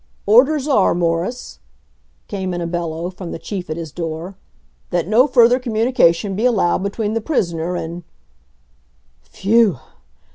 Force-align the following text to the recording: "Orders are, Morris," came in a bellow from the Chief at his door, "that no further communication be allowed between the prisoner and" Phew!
"Orders 0.25 0.67
are, 0.67 0.95
Morris," 0.95 1.59
came 2.27 2.55
in 2.55 2.59
a 2.61 2.65
bellow 2.65 3.11
from 3.11 3.29
the 3.31 3.37
Chief 3.37 3.69
at 3.69 3.77
his 3.77 3.91
door, 3.91 4.35
"that 4.89 5.07
no 5.07 5.27
further 5.27 5.59
communication 5.59 6.35
be 6.35 6.43
allowed 6.45 6.81
between 6.81 7.13
the 7.13 7.21
prisoner 7.21 7.75
and" 7.75 8.01
Phew! 9.31 9.77